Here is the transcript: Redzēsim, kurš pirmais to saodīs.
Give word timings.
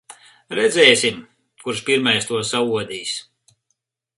Redzēsim, 0.59 1.19
kurš 1.65 1.83
pirmais 1.91 2.31
to 2.31 2.41
saodīs. 2.53 3.13